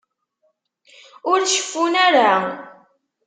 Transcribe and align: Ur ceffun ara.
Ur 1.31 1.39
ceffun 1.53 1.93
ara. 2.07 2.31